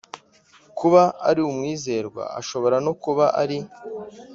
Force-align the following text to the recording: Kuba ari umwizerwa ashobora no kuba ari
Kuba 0.77 1.01
ari 1.29 1.39
umwizerwa 1.49 2.23
ashobora 2.39 2.77
no 2.85 2.93
kuba 3.03 3.25
ari 3.41 3.57